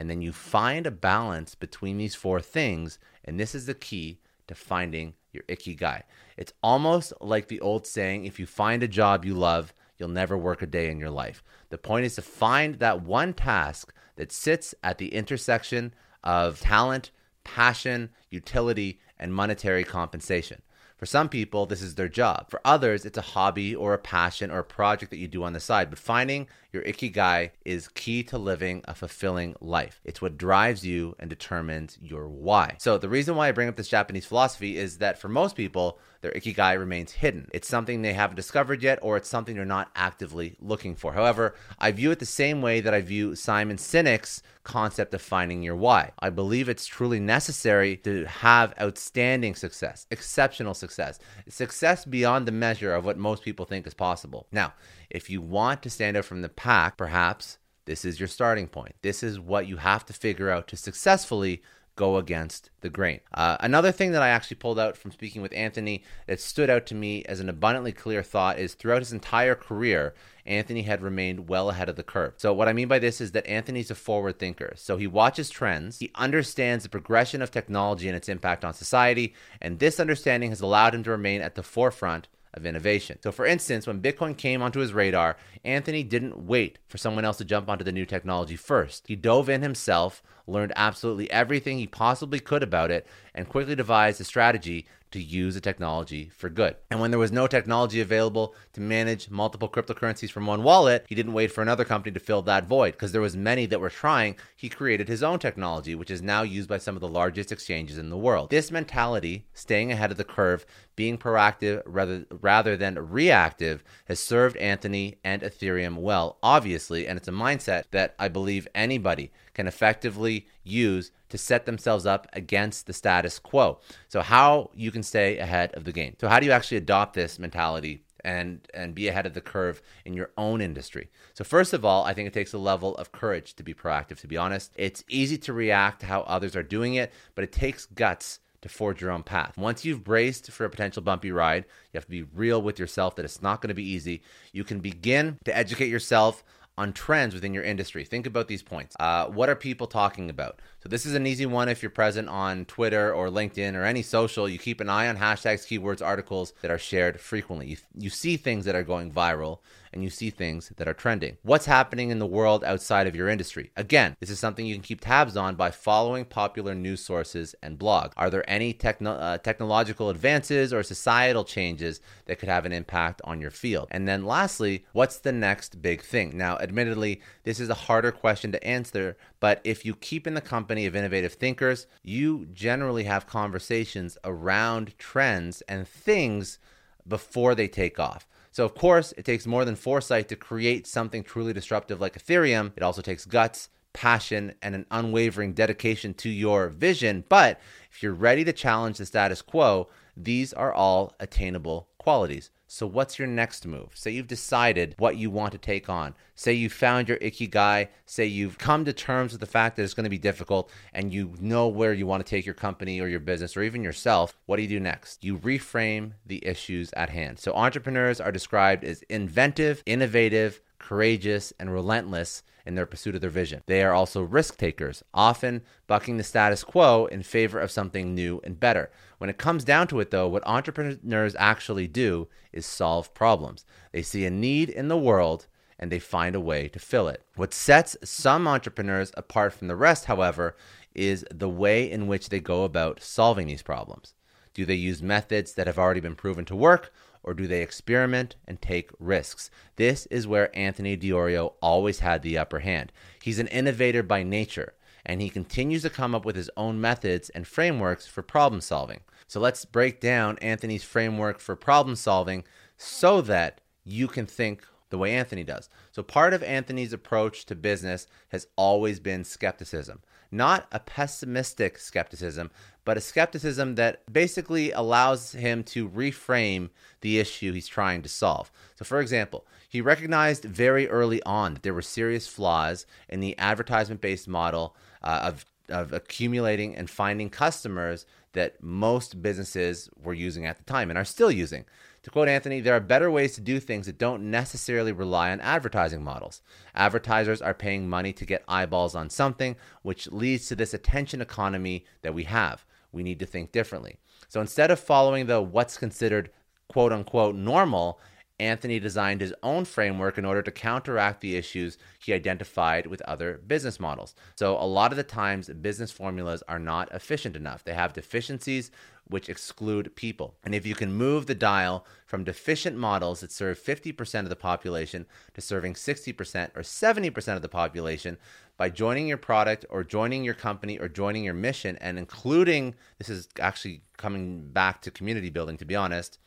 And 0.01 0.09
then 0.09 0.23
you 0.23 0.33
find 0.33 0.87
a 0.87 0.91
balance 0.91 1.55
between 1.55 1.99
these 1.99 2.15
four 2.15 2.41
things. 2.41 2.99
And 3.23 3.39
this 3.39 3.55
is 3.55 3.67
the 3.67 3.75
key 3.75 4.19
to 4.47 4.55
finding 4.55 5.13
your 5.31 5.43
ikigai. 5.43 6.05
It's 6.39 6.55
almost 6.63 7.13
like 7.21 7.49
the 7.49 7.61
old 7.61 7.87
saying 7.87 8.25
if 8.25 8.41
you 8.41 8.47
find 8.47 8.83
a 8.83 8.89
job 8.89 9.27
you 9.27 9.35
love, 9.35 9.75
you'll 9.99 10.09
never 10.09 10.39
work 10.39 10.63
a 10.63 10.67
day 10.67 10.91
in 10.91 10.99
your 10.99 11.11
life. 11.11 11.43
The 11.69 11.77
point 11.77 12.07
is 12.07 12.15
to 12.15 12.23
find 12.23 12.77
that 12.77 13.03
one 13.03 13.35
task 13.35 13.93
that 14.17 14.33
sits 14.33 14.75
at 14.83 14.97
the 14.97 15.13
intersection 15.13 15.93
of 16.25 16.61
talent, 16.61 17.11
passion, 17.45 18.09
utility, 18.31 19.01
and 19.19 19.35
monetary 19.35 19.85
compensation. 19.85 20.63
For 20.97 21.05
some 21.05 21.29
people, 21.29 21.67
this 21.67 21.83
is 21.83 21.97
their 21.97 22.09
job. 22.09 22.49
For 22.49 22.63
others, 22.65 23.05
it's 23.05 23.19
a 23.19 23.33
hobby 23.37 23.75
or 23.75 23.93
a 23.93 23.99
passion 23.99 24.51
or 24.51 24.61
a 24.61 24.65
project 24.65 25.11
that 25.11 25.19
you 25.19 25.29
do 25.29 25.45
on 25.45 25.53
the 25.53 25.61
side. 25.61 25.91
But 25.91 25.99
finding 25.99 26.47
your 26.73 26.83
ikigai 26.83 27.51
is 27.65 27.89
key 27.89 28.23
to 28.25 28.39
living 28.39 28.83
a 28.87 28.95
fulfilling 28.95 29.55
life. 29.61 30.01
It's 30.05 30.23
what 30.23 30.39
drives 30.39 30.85
you 30.85 31.17
and 31.19 31.29
determines 31.29 31.99
your 32.01 32.29
why. 32.29 32.77
So, 32.79 32.99
the 32.99 33.09
reason 33.09 33.37
why 33.37 33.49
I 33.49 33.53
bring 33.53 33.69
up 33.69 33.77
this 33.77 33.89
Japanese 33.89 34.27
philosophy 34.27 34.77
is 34.77 34.99
that 34.99 35.19
for 35.19 35.29
most 35.29 35.57
people, 35.57 35.99
their 36.21 36.33
ikigai 36.33 36.79
remains 36.79 37.13
hidden. 37.13 37.49
It's 37.53 37.69
something 37.69 38.03
they 38.03 38.13
haven't 38.13 38.37
discovered 38.37 38.83
yet, 38.83 38.99
or 39.03 39.17
it's 39.17 39.29
something 39.29 39.57
they're 39.57 39.65
not 39.65 39.91
actively 39.97 40.57
looking 40.61 40.95
for. 40.95 41.13
However, 41.15 41.55
I 41.79 41.93
view 41.93 42.11
it 42.11 42.19
the 42.19 42.27
same 42.27 42.61
way 42.61 42.81
that 42.81 42.93
I 42.93 43.01
view 43.01 43.35
Simon 43.35 43.79
Sinek's 43.79 44.43
concept 44.63 45.15
of 45.15 45.23
finding 45.23 45.63
your 45.63 45.77
why. 45.77 46.13
I 46.19 46.29
believe 46.31 46.69
it's 46.69 46.87
truly 46.87 47.19
necessary 47.19 47.97
to 47.99 48.27
have 48.27 48.75
outstanding 48.81 49.55
success, 49.55 50.07
exceptional 50.11 50.75
success, 50.75 51.19
success 51.49 52.05
beyond 52.05 52.47
the 52.47 52.53
measure 52.53 52.95
of 52.95 53.05
what 53.07 53.17
most 53.17 53.43
people 53.43 53.65
think 53.65 53.87
is 53.87 53.95
possible. 53.95 54.47
Now, 54.53 54.75
if 55.11 55.29
you 55.29 55.41
want 55.41 55.83
to 55.83 55.91
stand 55.91 56.17
out 56.17 56.25
from 56.25 56.43
the 56.43 56.49
pack, 56.49 56.97
perhaps 56.97 57.59
This 57.87 58.05
is 58.05 58.21
your 58.21 58.29
starting 58.29 58.69
point. 58.69 58.95
This 59.03 59.23
is 59.23 59.41
what 59.41 59.67
you 59.67 59.79
have 59.79 60.05
to 60.07 60.13
figure 60.13 60.51
out 60.51 60.69
to 60.69 60.77
successfully 60.77 61.63
go 61.97 62.17
against 62.17 62.71
the 62.81 62.89
grain. 62.89 63.21
Uh, 63.35 63.57
another 63.61 63.93
thing 63.93 64.13
that 64.13 64.23
I 64.23 64.29
actually 64.29 64.57
pulled 64.57 64.79
out 64.79 64.97
from 64.97 65.11
speaking 65.11 65.43
with 65.43 65.53
Anthony 65.53 66.03
that 66.27 66.41
stood 66.41 66.71
out 66.71 66.87
to 66.87 66.95
me 66.95 67.25
as 67.25 67.41
an 67.41 67.49
abundantly 67.49 67.93
clear 67.93 68.23
thought 68.23 68.59
is 68.59 68.73
throughout 68.73 69.03
his 69.03 69.13
entire 69.13 69.55
career, 69.55 70.15
Anthony 70.47 70.83
had 70.83 71.03
remained 71.03 71.49
well 71.49 71.69
ahead 71.69 71.89
of 71.91 71.97
the 71.97 72.03
curve. 72.03 72.35
So, 72.39 72.55
what 72.55 72.69
I 72.69 72.73
mean 72.73 72.89
by 72.89 73.01
this 73.01 73.21
is 73.21 73.33
that 73.33 73.47
Anthony's 73.47 73.91
a 73.91 73.95
forward 73.95 74.39
thinker. 74.39 74.73
So, 74.77 74.97
he 74.97 75.07
watches 75.07 75.51
trends, 75.51 75.99
he 75.99 76.11
understands 76.15 76.85
the 76.85 76.91
progression 76.91 77.43
of 77.43 77.51
technology 77.51 78.09
and 78.09 78.17
its 78.17 78.29
impact 78.29 78.65
on 78.65 78.73
society, 78.73 79.35
and 79.61 79.79
this 79.79 80.01
understanding 80.01 80.51
has 80.51 80.63
allowed 80.63 80.95
him 80.95 81.03
to 81.03 81.11
remain 81.11 81.43
at 81.43 81.55
the 81.55 81.63
forefront 81.63 82.29
of 82.55 82.67
innovation. 82.67 83.19
So, 83.23 83.33
for 83.33 83.47
instance, 83.47 83.87
when 83.87 84.03
Bitcoin 84.03 84.37
came 84.37 84.63
onto 84.63 84.81
his 84.81 84.93
radar, 84.93 85.37
Anthony 85.65 86.03
didn't 86.03 86.47
wait 86.47 86.79
for 86.89 86.99
someone 86.99 87.25
else 87.25 87.39
to 87.39 87.45
jump 87.45 87.69
onto 87.69 87.85
the 87.85 87.93
new 87.93 88.07
technology 88.07 88.57
first. 88.57 89.07
He 89.07 89.17
dove 89.17 89.49
in 89.49 89.63
himself, 89.63 90.23
learned 90.47 90.73
absolutely 90.77 91.31
everything 91.31 91.79
he 91.79 91.87
possibly 91.87 92.41
could 92.41 92.63
about 92.63 92.91
it, 92.91 93.07
and 93.35 93.49
quickly 93.49 93.75
devised 93.75 94.21
a 94.21 94.25
strategy 94.25 94.87
to 95.11 95.21
use 95.21 95.55
the 95.55 95.61
technology 95.61 96.31
for 96.37 96.49
good. 96.49 96.77
And 96.91 97.01
when 97.01 97.11
there 97.11 97.19
was 97.19 97.33
no 97.33 97.47
technology 97.47 98.01
available 98.01 98.55
to 98.75 98.81
manage 98.81 99.31
multiple 99.31 99.69
cryptocurrencies 99.69 100.31
from 100.31 100.47
one 100.47 100.63
wallet, 100.63 101.05
he 101.09 101.15
didn't 101.15 101.33
wait 101.33 101.51
for 101.51 101.63
another 101.63 101.85
company 101.85 102.13
to 102.13 102.21
fill 102.21 102.43
that 102.43 102.67
void 102.67 102.93
because 102.93 103.13
there 103.13 103.21
was 103.21 103.37
many 103.37 103.67
that 103.67 103.81
were 103.81 103.91
trying. 103.91 104.37
He 104.57 104.69
created 104.69 105.09
his 105.09 105.23
own 105.23 105.39
technology, 105.39 105.95
which 105.95 106.11
is 106.11 106.23
now 106.23 106.43
used 106.43 106.69
by 106.69 106.79
some 106.79 106.95
of 106.95 107.01
the 107.01 107.09
largest 107.09 107.51
exchanges 107.51 107.99
in 107.99 108.11
the 108.11 108.17
world. 108.17 108.51
This 108.51 108.71
mentality, 108.71 109.47
staying 109.53 109.91
ahead 109.91 110.11
of 110.11 110.17
the 110.17 110.25
curve, 110.25 110.65
being 110.95 111.19
proactive 111.19 111.83
rather 111.87 112.27
rather 112.31 112.77
than 112.77 113.11
reactive, 113.11 113.83
has 114.05 114.21
served 114.21 114.57
Anthony 114.59 115.17
and 115.25 115.43
Ethereum 115.43 115.97
well, 115.97 116.39
obviously, 116.43 117.07
and 117.09 117.17
it's 117.17 117.29
a 117.29 117.33
mindset 117.33 117.85
that 117.91 118.15
I 118.19 118.29
believe 118.29 118.69
anybody 118.75 119.33
can 119.55 119.67
effectively 119.67 120.47
use 120.63 121.11
to 121.29 121.39
set 121.39 121.67
themselves 121.67 122.07
up 122.07 122.27
against 122.33 122.87
the 122.87 122.93
status 122.93 123.39
quo. 123.39 123.79
So, 124.09 124.21
how 124.21 124.71
you 124.75 124.91
can 124.91 125.03
stay 125.03 125.39
ahead 125.39 125.73
of 125.75 125.85
the 125.85 125.93
game. 125.93 126.17
So, 126.21 126.29
how 126.29 126.41
do 126.41 126.47
you 126.47 126.53
actually 126.53 126.79
adopt 126.79 127.15
this 127.15 127.39
mentality 127.39 128.03
and 128.25 128.67
and 128.75 128.95
be 128.95 129.09
ahead 129.09 129.27
of 129.27 129.35
the 129.35 129.41
curve 129.41 129.83
in 130.05 130.15
your 130.15 130.31
own 130.37 130.61
industry. 130.61 131.09
So 131.35 131.45
first 131.45 131.73
of 131.73 131.85
all, 131.85 132.05
I 132.05 132.15
think 132.15 132.27
it 132.27 132.35
takes 132.35 132.53
a 132.53 132.59
level 132.59 132.95
of 132.97 133.13
courage 133.13 133.55
to 133.55 133.63
be 133.63 133.75
proactive 133.75 134.21
to 134.21 134.29
be 134.29 134.37
honest. 134.37 134.73
It's 134.77 135.05
easy 135.09 135.39
to 135.39 135.53
react 135.53 136.01
to 136.01 136.07
how 136.07 136.23
others 136.23 136.57
are 136.57 136.63
doing 136.63 136.95
it, 136.95 137.13
but 137.35 137.45
it 137.45 137.53
takes 137.53 137.87
guts 137.87 138.41
to 138.63 138.69
forge 138.69 139.01
your 139.01 139.11
own 139.11 139.23
path. 139.23 139.57
Once 139.57 139.85
you've 139.85 140.05
braced 140.05 140.51
for 140.51 140.67
a 140.67 140.71
potential 140.71 141.03
bumpy 141.03 141.33
ride, 141.33 141.65
you 141.65 141.97
have 141.97 142.05
to 142.05 142.11
be 142.11 142.23
real 142.23 142.61
with 142.61 142.79
yourself 142.79 143.17
that 143.17 143.25
it's 143.25 143.41
not 143.41 143.63
going 143.63 143.69
to 143.69 143.75
be 143.75 143.89
easy. 143.89 144.23
You 144.53 144.65
can 144.65 144.81
begin 144.81 145.39
to 145.47 145.57
educate 145.57 145.89
yourself 145.89 146.45
on 146.79 146.93
trends 146.93 147.35
within 147.35 147.53
your 147.55 147.65
industry. 147.65 148.05
Think 148.05 148.27
about 148.27 148.49
these 148.49 148.63
points. 148.63 148.97
Uh, 148.99 149.27
what 149.27 149.49
are 149.49 149.57
people 149.57 149.87
talking 149.87 150.31
about? 150.31 150.61
So, 150.83 150.89
this 150.89 151.05
is 151.05 151.15
an 151.15 151.27
easy 151.27 151.45
one 151.45 151.69
if 151.69 151.83
you're 151.83 151.91
present 151.91 152.31
on 152.31 152.65
Twitter 152.65 153.13
or 153.13 153.29
LinkedIn 153.29 153.75
or 153.75 153.85
any 153.85 154.01
social. 154.01 154.49
You 154.49 154.59
keep 154.59 154.81
an 154.81 154.89
eye 154.89 155.09
on 155.09 155.19
hashtags, 155.19 155.67
keywords, 155.67 156.05
articles 156.05 156.55
that 156.63 156.71
are 156.71 156.79
shared 156.79 157.21
frequently. 157.21 157.67
You, 157.67 157.77
you 157.99 158.09
see 158.09 158.39
things 158.39 158.65
that 158.65 158.75
are 158.75 158.83
going 158.83 159.13
viral 159.13 159.59
and 159.93 160.03
you 160.03 160.09
see 160.09 160.31
things 160.31 160.73
that 160.77 160.89
are 160.89 160.95
trending. 160.95 161.37
What's 161.43 161.67
happening 161.67 162.11
in 162.11 162.19
the 162.19 162.27
world 162.27 162.65
outside 162.65 163.07
of 163.07 163.17
your 163.17 163.29
industry? 163.29 163.73
Again, 163.77 164.17
this 164.21 164.31
is 164.31 164.39
something 164.39 164.65
you 164.65 164.75
can 164.75 164.83
keep 164.83 165.01
tabs 165.01 165.37
on 165.37 165.57
by 165.57 165.71
following 165.71 166.25
popular 166.25 166.75
news 166.75 167.05
sources 167.05 167.55
and 167.63 167.79
blogs. 167.79 168.13
Are 168.17 168.31
there 168.31 168.49
any 168.49 168.73
techno- 168.73 169.13
uh, 169.13 169.39
technological 169.39 170.09
advances 170.09 170.73
or 170.73 170.83
societal 170.83 171.45
changes 171.45 172.01
that 172.27 172.39
could 172.39 172.49
have 172.49 172.65
an 172.65 172.73
impact 172.73 173.21
on 173.25 173.41
your 173.41 173.51
field? 173.51 173.89
And 173.91 174.07
then 174.07 174.25
lastly, 174.25 174.87
what's 174.93 175.19
the 175.19 175.33
next 175.33 175.83
big 175.83 176.03
thing? 176.03 176.37
Now, 176.37 176.57
admittedly, 176.59 177.21
this 177.43 177.61
is 177.61 177.69
a 177.69 177.75
harder 177.75 178.13
question 178.13 178.53
to 178.53 178.65
answer, 178.65 179.17
but 179.41 179.61
if 179.65 179.85
you 179.85 179.95
keep 179.95 180.27
in 180.27 180.35
the 180.35 180.41
company 180.41 180.70
of 180.87 180.97
innovative 180.97 181.35
thinkers, 181.35 181.87
you 182.03 182.47
generally 182.53 183.05
have 183.05 183.27
conversations 183.27 184.17
around 184.25 184.97
trends 184.99 185.63
and 185.63 185.87
things 185.87 186.59
before 187.07 187.55
they 187.55 187.69
take 187.69 187.99
off. 187.99 188.27
So, 188.53 188.65
of 188.65 188.75
course, 188.75 189.13
it 189.17 189.25
takes 189.25 189.47
more 189.47 189.65
than 189.65 189.77
foresight 189.77 190.29
to 190.29 190.37
create 190.37 190.87
something 190.87 191.23
truly 191.23 191.53
disruptive 191.53 192.01
like 192.01 192.19
Ethereum. 192.19 192.73
It 192.77 192.83
also 192.83 193.03
takes 193.03 193.25
guts, 193.25 193.69
passion, 193.93 194.55
and 194.63 194.75
an 194.75 194.87
unwavering 194.91 195.53
dedication 195.53 196.15
to 196.15 196.29
your 196.29 196.69
vision. 196.69 197.25
But 197.29 197.61
if 197.91 198.03
you're 198.03 198.13
ready 198.13 198.45
to 198.45 198.53
challenge 198.53 198.99
the 198.99 199.07
status 199.07 199.43
quo, 199.43 199.89
these 200.17 200.53
are 200.53 200.73
all 200.73 201.15
attainable 201.21 201.90
qualities. 202.01 202.51
So, 202.67 202.87
what's 202.87 203.19
your 203.19 203.29
next 203.29 203.67
move? 203.67 203.91
Say 203.95 204.13
you've 204.13 204.27
decided 204.27 204.95
what 204.97 205.17
you 205.17 205.29
want 205.29 205.53
to 205.53 205.59
take 205.59 205.89
on. 205.89 206.15
Say 206.35 206.55
you 206.55 206.71
found 206.71 207.09
your 207.09 207.19
ikigai. 207.19 207.89
Say 208.07 208.27
you've 208.27 208.59
come 208.59 208.85
to 208.85 208.93
terms 208.93 209.33
with 209.33 209.41
the 209.41 209.47
fact 209.47 209.77
that 209.77 209.83
it's 209.83 209.93
going 209.93 210.05
to 210.05 210.11
be 210.11 210.19
difficult 210.19 210.71
and 210.95 211.13
you 211.13 211.35
know 211.41 211.69
where 211.69 211.93
you 211.93 212.07
want 212.07 212.25
to 212.25 212.31
take 212.31 212.47
your 212.47 212.55
company 212.55 213.01
or 213.01 213.09
your 213.09 213.21
business 213.21 213.57
or 213.57 213.63
even 213.63 213.83
yourself. 213.83 214.37
What 214.47 214.57
do 214.57 214.63
you 214.63 214.69
do 214.69 214.81
next? 214.81 215.25
You 215.25 215.37
reframe 215.39 216.13
the 216.25 216.47
issues 216.47 216.91
at 216.95 217.11
hand. 217.11 217.39
So, 217.39 217.53
entrepreneurs 217.53 218.21
are 218.21 218.33
described 218.33 218.85
as 218.85 219.03
inventive, 219.03 219.83
innovative, 219.85 220.61
courageous, 220.79 221.53
and 221.59 221.73
relentless 221.73 222.43
in 222.67 222.75
their 222.75 222.87
pursuit 222.87 223.15
of 223.15 223.21
their 223.21 223.31
vision. 223.31 223.63
They 223.67 223.83
are 223.83 223.93
also 223.93 224.23
risk 224.23 224.57
takers, 224.57 225.03
often 225.13 225.63
bucking 225.87 226.17
the 226.17 226.25
status 226.25 226.65
quo 226.65 227.07
in 227.07 227.23
favor 227.23 227.59
of 227.59 227.71
something 227.71 228.15
new 228.15 228.41
and 228.45 228.61
better. 228.61 228.91
When 229.19 229.31
it 229.31 229.39
comes 229.39 229.65
down 229.65 229.87
to 229.89 230.01
it, 230.01 230.11
though, 230.11 230.29
what 230.29 230.47
entrepreneurs 230.47 231.37
actually 231.39 231.87
do 231.87 232.29
is 232.53 232.67
solve 232.67 233.13
problems. 233.15 233.65
They 233.93 234.03
see 234.03 234.25
a 234.25 234.31
need 234.31 234.69
in 234.69 234.89
the 234.89 234.97
world 234.97 235.47
and 235.79 235.91
they 235.91 235.99
find 235.99 236.35
a 236.35 236.41
way 236.41 236.69
to 236.69 236.79
fill 236.79 237.09
it. 237.09 237.25
What 237.37 237.55
sets 237.55 237.97
some 238.05 238.47
entrepreneurs 238.47 239.13
apart 239.17 239.55
from 239.55 239.69
the 239.69 239.77
rest, 239.77 240.05
however, 240.05 240.55
is 240.95 241.25
the 241.31 241.49
way 241.49 241.91
in 241.91 242.07
which 242.07 242.29
they 242.29 242.41
go 242.41 242.65
about 242.65 243.03
solving 243.03 243.47
these 243.47 243.63
problems. 243.63 244.15
Do 244.53 244.65
they 244.65 244.75
use 244.75 245.03
methods 245.03 245.55
that 245.55 245.67
have 245.67 245.79
already 245.79 246.01
been 246.01 246.17
proven 246.17 246.45
to 246.47 246.57
work, 246.57 246.93
or 247.23 247.35
do 247.35 247.47
they 247.47 247.63
experiment 247.63 248.37
and 248.47 248.61
take 248.61 248.91
risks? 248.99 249.51
This 249.77 250.07
is 250.07 250.27
where 250.27 250.57
Anthony 250.57 250.97
Di 250.97 251.11
Iorio 251.11 251.55
always 251.61 252.01
had 252.01 252.23
the 252.23 252.39
upper 252.39 252.61
hand. 252.61 252.93
He's 253.23 253.39
an 253.39 253.49
innovator 253.49 254.03
by 254.03 254.23
nature, 254.23 254.75
and 255.05 255.21
he 255.21 255.31
continues 255.31 255.83
to 255.83 255.91
come 255.91 256.15
up 256.15 256.25
with 256.25 256.37
his 256.37 256.51
own 256.57 256.81
methods 256.81 257.31
and 257.31 257.47
frameworks 257.47 258.07
for 258.07 258.23
problem 258.23 258.61
solving. 258.61 259.01
So 259.27 259.41
let's 259.41 259.65
break 259.65 260.01
down 260.01 260.39
Anthony's 260.39 260.85
framework 260.85 261.41
for 261.41 261.57
problem 261.57 261.97
solving 261.97 262.45
so 262.77 263.21
that 263.23 263.61
you 263.85 264.09
can 264.09 264.27
think 264.27 264.67
the 264.91 264.99
way 264.99 265.15
Anthony 265.15 265.45
does. 265.45 265.69
So, 265.93 266.03
part 266.03 266.35
of 266.35 266.43
Anthony's 266.43 266.93
approach 266.93 267.47
to 267.47 267.55
business 267.55 268.07
has 268.29 268.47
always 268.57 269.01
been 269.01 269.25
skepticism. 269.25 270.01
Not 270.31 270.69
a 270.71 270.79
pessimistic 270.79 271.79
skepticism, 271.79 272.51
but 272.85 272.97
a 272.97 273.01
skepticism 273.01 273.75
that 273.77 274.11
basically 274.13 274.71
allows 274.73 275.33
him 275.33 275.65
to 275.65 275.89
reframe 275.89 276.71
the 277.01 277.19
issue 277.19 277.53
he's 277.53 277.67
trying 277.67 278.03
to 278.03 278.09
solve. 278.09 278.51
So, 278.77 278.85
for 278.85 279.01
example, 279.01 279.47
he 279.69 279.81
recognized 279.81 280.45
very 280.45 280.89
early 280.89 281.23
on 281.25 281.55
that 281.55 281.63
there 281.63 281.75
were 281.75 281.83
serious 281.83 282.29
flaws 282.29 282.87
in 283.09 283.21
the 283.21 283.39
advertisement 283.39 284.01
based 284.01 284.29
model 284.29 284.77
uh, 285.03 285.21
of, 285.23 285.45
of 285.69 285.93
accumulating 285.93 286.77
and 286.77 286.89
finding 286.89 287.31
customers 287.31 288.07
that 288.33 288.63
most 288.63 289.21
businesses 289.23 289.91
were 290.01 290.15
using 290.15 290.47
at 290.47 290.57
the 290.57 290.65
time 290.65 290.91
and 290.91 290.99
are 290.99 291.05
still 291.05 291.31
using. 291.31 291.65
To 292.03 292.11
quote 292.11 292.29
Anthony, 292.29 292.61
there 292.61 292.75
are 292.75 292.81
better 292.81 293.11
ways 293.11 293.35
to 293.35 293.43
do 293.43 293.61
things 293.61 293.87
that 293.87 293.99
don't 293.99 294.31
necessarily 294.31 294.91
rely 294.91 295.31
on 295.33 295.41
advertising 295.41 296.03
models. 296.03 296.41
Advertisers 296.75 297.43
are 297.43 297.53
paying 297.53 297.89
money 297.91 298.13
to 298.15 298.25
get 298.25 298.45
eyeballs 298.49 298.95
on 298.95 299.11
something, 299.11 299.57
which 299.83 300.11
leads 300.11 300.49
to 300.49 300.57
this 300.57 300.73
attention 300.73 301.21
economy 301.21 301.85
that 302.01 302.15
we 302.15 302.25
have. 302.25 302.65
We 302.91 303.03
need 303.03 303.19
to 303.19 303.27
think 303.27 303.53
differently. 303.53 303.99
So 304.29 304.41
instead 304.41 304.71
of 304.71 304.81
following 304.81 305.27
the 305.27 305.43
what's 305.43 305.77
considered 305.77 306.31
quote 306.69 306.93
unquote 306.93 307.35
normal, 307.35 308.01
Anthony 308.41 308.81
designed 308.81 309.21
his 309.21 309.35
own 309.43 309.67
framework 309.67 310.17
in 310.17 310.25
order 310.25 310.41
to 310.41 310.51
counteract 310.51 311.21
the 311.21 311.37
issues 311.37 311.77
he 311.99 312.15
identified 312.15 312.87
with 312.87 313.03
other 313.03 313.39
business 313.47 313.79
models. 313.79 314.15
So, 314.35 314.57
a 314.57 314.65
lot 314.65 314.93
of 314.93 314.97
the 314.97 315.03
times, 315.03 315.51
business 315.61 315.93
formulas 315.93 316.43
are 316.49 316.59
not 316.59 316.91
efficient 316.93 317.37
enough. 317.37 317.63
They 317.63 317.75
have 317.75 317.93
deficiencies 317.93 318.71
which 319.11 319.29
exclude 319.29 319.95
people. 319.97 320.35
And 320.43 320.55
if 320.55 320.67
you 320.67 320.75
can 320.75 320.93
move 320.93 321.27
the 321.27 321.35
dial 321.35 321.85
from 322.07 322.25
deficient 322.25 322.77
models 322.77 323.21
that 323.21 323.33
serve 323.33 323.59
50% 323.59 324.21
of 324.21 324.29
the 324.29 324.37
population 324.37 325.07
to 325.35 325.41
serving 325.41 325.75
60% 325.75 326.57
or 326.57 326.63
70% 326.63 327.37
of 327.37 327.43
the 327.43 327.49
population 327.49 328.17
by 328.57 328.71
joining 328.71 329.07
your 329.07 329.17
product 329.17 329.65
or 329.71 329.83
joining 329.83 330.23
your 330.23 330.35
company 330.35 330.79
or 330.79 330.89
joining 330.89 331.25
your 331.25 331.35
mission 331.35 331.77
and 331.81 331.99
including 331.99 332.75
this 332.99 333.09
is 333.09 333.29
actually 333.39 333.83
coming 333.97 334.49
back 334.53 334.83
to 334.83 334.91
community 334.91 335.31
building 335.31 335.57
to 335.57 335.65
be 335.65 335.75
honest 335.75 336.19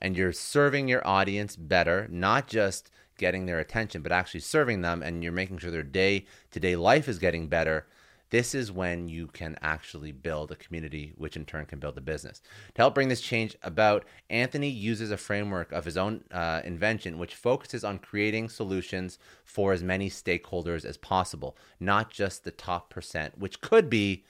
and 0.00 0.16
you're 0.16 0.32
serving 0.32 0.88
your 0.88 1.06
audience 1.06 1.56
better, 1.56 2.08
not 2.10 2.46
just 2.46 2.90
getting 3.16 3.46
their 3.46 3.60
attention, 3.60 4.02
but 4.02 4.12
actually 4.12 4.40
serving 4.40 4.80
them 4.80 5.02
and 5.02 5.22
you're 5.22 5.32
making 5.32 5.58
sure 5.58 5.70
their 5.70 5.82
day 5.82 6.26
to 6.50 6.60
day 6.60 6.76
life 6.76 7.08
is 7.08 7.18
getting 7.18 7.48
better 7.48 7.86
This 8.30 8.54
is 8.54 8.72
when 8.72 9.08
you 9.08 9.26
can 9.28 9.56
actually 9.62 10.12
build 10.12 10.50
a 10.50 10.56
community, 10.56 11.12
which 11.16 11.36
in 11.36 11.44
turn 11.44 11.66
can 11.66 11.78
build 11.78 11.96
a 11.98 12.00
business. 12.00 12.40
To 12.74 12.82
help 12.82 12.94
bring 12.94 13.08
this 13.08 13.20
change 13.20 13.56
about, 13.62 14.04
Anthony 14.30 14.68
uses 14.68 15.10
a 15.10 15.16
framework 15.16 15.70
of 15.72 15.84
his 15.84 15.96
own 15.96 16.24
uh, 16.32 16.60
invention, 16.64 17.18
which 17.18 17.34
focuses 17.34 17.84
on 17.84 17.98
creating 17.98 18.48
solutions 18.48 19.18
for 19.44 19.72
as 19.72 19.82
many 19.82 20.10
stakeholders 20.10 20.84
as 20.84 20.96
possible, 20.96 21.56
not 21.78 22.10
just 22.10 22.44
the 22.44 22.50
top 22.50 22.90
percent, 22.90 23.38
which 23.38 23.60
could 23.60 23.88
be 23.88 24.24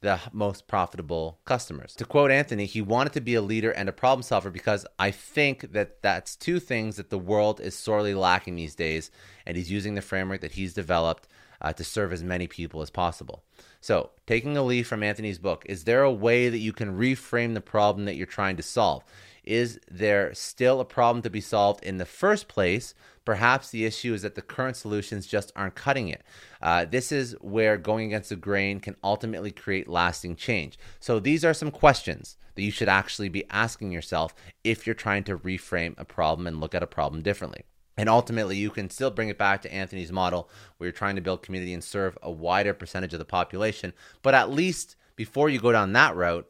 the 0.00 0.20
most 0.32 0.68
profitable 0.68 1.40
customers. 1.44 1.94
To 1.96 2.04
quote 2.04 2.30
Anthony, 2.30 2.66
he 2.66 2.80
wanted 2.80 3.12
to 3.14 3.20
be 3.20 3.34
a 3.34 3.42
leader 3.42 3.70
and 3.70 3.88
a 3.88 3.92
problem 3.92 4.22
solver 4.22 4.50
because 4.50 4.86
I 4.98 5.10
think 5.10 5.72
that 5.72 6.02
that's 6.02 6.36
two 6.36 6.60
things 6.60 6.96
that 6.96 7.10
the 7.10 7.18
world 7.18 7.60
is 7.60 7.76
sorely 7.76 8.14
lacking 8.14 8.56
these 8.56 8.74
days. 8.74 9.10
And 9.44 9.56
he's 9.56 9.70
using 9.70 9.94
the 9.94 10.02
framework 10.02 10.40
that 10.42 10.52
he's 10.52 10.72
developed 10.72 11.26
uh, 11.60 11.72
to 11.72 11.82
serve 11.82 12.12
as 12.12 12.22
many 12.22 12.46
people 12.46 12.82
as 12.82 12.90
possible. 12.90 13.42
So, 13.80 14.10
taking 14.26 14.56
a 14.56 14.62
leaf 14.62 14.86
from 14.86 15.02
Anthony's 15.02 15.38
book, 15.38 15.64
is 15.66 15.84
there 15.84 16.02
a 16.02 16.12
way 16.12 16.48
that 16.48 16.58
you 16.58 16.72
can 16.72 16.96
reframe 16.96 17.54
the 17.54 17.60
problem 17.60 18.04
that 18.04 18.14
you're 18.14 18.26
trying 18.26 18.56
to 18.56 18.62
solve? 18.62 19.02
Is 19.44 19.80
there 19.90 20.34
still 20.34 20.80
a 20.80 20.84
problem 20.84 21.22
to 21.22 21.30
be 21.30 21.40
solved 21.40 21.84
in 21.84 21.98
the 21.98 22.04
first 22.04 22.48
place? 22.48 22.94
Perhaps 23.24 23.70
the 23.70 23.84
issue 23.84 24.14
is 24.14 24.22
that 24.22 24.34
the 24.34 24.42
current 24.42 24.76
solutions 24.76 25.26
just 25.26 25.52
aren't 25.54 25.74
cutting 25.74 26.08
it. 26.08 26.22
Uh, 26.62 26.84
this 26.84 27.12
is 27.12 27.36
where 27.40 27.76
going 27.76 28.06
against 28.06 28.30
the 28.30 28.36
grain 28.36 28.80
can 28.80 28.96
ultimately 29.04 29.50
create 29.50 29.88
lasting 29.88 30.36
change. 30.36 30.78
So, 30.98 31.20
these 31.20 31.44
are 31.44 31.54
some 31.54 31.70
questions 31.70 32.38
that 32.54 32.62
you 32.62 32.70
should 32.70 32.88
actually 32.88 33.28
be 33.28 33.44
asking 33.50 33.92
yourself 33.92 34.34
if 34.64 34.86
you're 34.86 34.94
trying 34.94 35.24
to 35.24 35.38
reframe 35.38 35.94
a 35.98 36.04
problem 36.04 36.46
and 36.46 36.60
look 36.60 36.74
at 36.74 36.82
a 36.82 36.86
problem 36.86 37.22
differently. 37.22 37.64
And 37.98 38.08
ultimately, 38.08 38.56
you 38.56 38.70
can 38.70 38.90
still 38.90 39.10
bring 39.10 39.28
it 39.28 39.38
back 39.38 39.60
to 39.62 39.72
Anthony's 39.72 40.12
model 40.12 40.48
where 40.76 40.86
you're 40.86 40.92
trying 40.92 41.16
to 41.16 41.20
build 41.20 41.42
community 41.42 41.74
and 41.74 41.82
serve 41.82 42.16
a 42.22 42.30
wider 42.30 42.72
percentage 42.72 43.12
of 43.12 43.18
the 43.18 43.24
population. 43.24 43.92
But 44.22 44.34
at 44.34 44.50
least 44.50 44.96
before 45.16 45.48
you 45.48 45.60
go 45.60 45.72
down 45.72 45.92
that 45.94 46.14
route, 46.14 46.48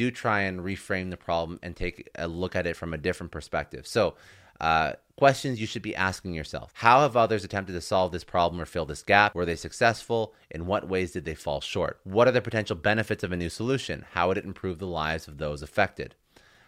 do 0.00 0.10
try 0.10 0.40
and 0.40 0.60
reframe 0.60 1.10
the 1.10 1.16
problem 1.18 1.58
and 1.62 1.76
take 1.76 2.08
a 2.14 2.26
look 2.26 2.56
at 2.56 2.66
it 2.66 2.74
from 2.74 2.94
a 2.94 2.98
different 2.98 3.30
perspective. 3.30 3.86
So, 3.86 4.14
uh, 4.58 4.94
questions 5.16 5.60
you 5.60 5.66
should 5.66 5.82
be 5.82 5.94
asking 5.94 6.32
yourself 6.32 6.72
How 6.74 7.00
have 7.00 7.18
others 7.18 7.44
attempted 7.44 7.74
to 7.74 7.82
solve 7.82 8.10
this 8.10 8.24
problem 8.24 8.62
or 8.62 8.64
fill 8.64 8.86
this 8.86 9.02
gap? 9.02 9.34
Were 9.34 9.44
they 9.44 9.56
successful? 9.56 10.34
In 10.50 10.64
what 10.64 10.88
ways 10.88 11.12
did 11.12 11.26
they 11.26 11.34
fall 11.34 11.60
short? 11.60 12.00
What 12.04 12.26
are 12.26 12.32
the 12.32 12.40
potential 12.40 12.76
benefits 12.76 13.22
of 13.22 13.30
a 13.30 13.36
new 13.36 13.50
solution? 13.50 14.06
How 14.12 14.28
would 14.28 14.38
it 14.38 14.46
improve 14.46 14.78
the 14.78 14.86
lives 14.86 15.28
of 15.28 15.36
those 15.36 15.60
affected? 15.60 16.14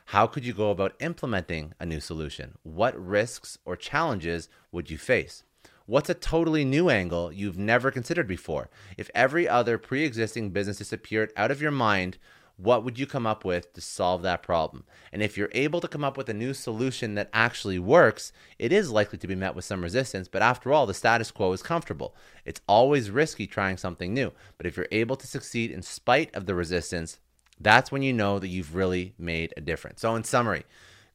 How 0.07 0.27
could 0.27 0.45
you 0.45 0.53
go 0.53 0.71
about 0.71 1.01
implementing 1.01 1.73
a 1.81 1.87
new 1.87 2.01
solution? 2.01 2.59
What 2.65 2.95
risks 3.03 3.57
or 3.65 3.77
challenges 3.77 4.51
would 4.71 4.91
you 4.91 4.99
face? 4.99 5.43
What's 5.87 6.11
a 6.11 6.15
totally 6.15 6.67
new 6.67 6.91
angle 6.91 7.33
you've 7.33 7.59
never 7.59 7.91
considered 7.91 8.29
before? 8.29 8.69
If 8.99 9.11
every 9.15 9.49
other 9.49 9.79
pre 9.79 10.05
existing 10.05 10.51
business 10.51 10.77
disappeared 10.79 11.33
out 11.35 11.51
of 11.51 11.62
your 11.62 11.71
mind, 11.71 12.19
what 12.56 12.85
would 12.85 12.99
you 12.99 13.06
come 13.06 13.26
up 13.26 13.44
with 13.44 13.73
to 13.73 13.80
solve 13.80 14.23
that 14.23 14.42
problem? 14.42 14.85
And 15.12 15.23
if 15.23 15.37
you're 15.37 15.50
able 15.52 15.80
to 15.80 15.88
come 15.88 16.04
up 16.04 16.16
with 16.16 16.28
a 16.28 16.35
new 16.35 16.54
solution 16.54 17.14
that 17.14 17.30
actually 17.32 17.78
works, 17.78 18.32
it 18.59 18.73
is 18.73 18.90
likely 18.90 19.18
to 19.18 19.26
be 19.26 19.35
met 19.35 19.54
with 19.54 19.64
some 19.64 19.82
resistance, 19.82 20.28
but 20.28 20.42
after 20.42 20.73
all, 20.73 20.87
the 20.87 20.94
status 20.94 21.30
quo 21.30 21.52
is 21.52 21.62
comfortable. 21.62 22.14
It's 22.44 22.61
always 22.68 23.11
risky 23.11 23.47
trying 23.47 23.76
something 23.76 24.14
new, 24.14 24.32
but 24.59 24.66
if 24.66 24.76
you're 24.76 24.88
able 24.92 25.16
to 25.16 25.26
succeed 25.26 25.71
in 25.71 25.82
spite 25.82 26.35
of 26.35 26.47
the 26.47 26.54
resistance, 26.54 27.18
that's 27.61 27.92
when 27.92 28.02
you 28.02 28.12
know 28.12 28.38
that 28.38 28.49
you've 28.49 28.75
really 28.75 29.14
made 29.18 29.54
a 29.56 29.61
difference. 29.61 30.00
So, 30.00 30.14
in 30.16 30.25
summary, 30.25 30.64